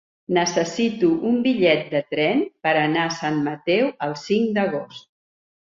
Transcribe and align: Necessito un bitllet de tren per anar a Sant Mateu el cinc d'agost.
Necessito 0.35 1.09
un 1.33 1.37
bitllet 1.47 1.85
de 1.97 2.01
tren 2.15 2.43
per 2.67 2.75
anar 2.81 3.05
a 3.11 3.15
Sant 3.21 3.39
Mateu 3.51 3.95
el 4.09 4.21
cinc 4.27 4.55
d'agost. 4.59 5.11